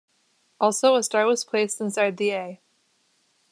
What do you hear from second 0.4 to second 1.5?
Also, a star was